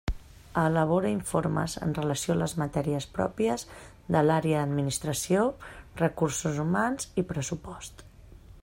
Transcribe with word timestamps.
Elabora 0.59 1.09
informes 1.17 1.75
en 1.87 1.91
relació 1.97 2.33
a 2.35 2.39
les 2.39 2.55
matèries 2.61 3.07
pròpies 3.19 3.67
de 4.17 4.25
l'àrea 4.29 4.65
d'Administració, 4.65 5.45
Recursos 6.03 6.61
Humans 6.65 7.11
i 7.25 7.29
pressupost. 7.35 8.05